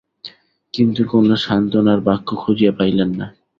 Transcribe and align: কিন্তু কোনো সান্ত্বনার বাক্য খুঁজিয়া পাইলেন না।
কিন্তু 0.73 1.01
কোনো 1.07 1.33
সান্ত্বনার 1.37 1.99
বাক্য 2.01 2.27
খুঁজিয়া 2.35 2.73
পাইলেন 2.77 3.09
না। 3.19 3.27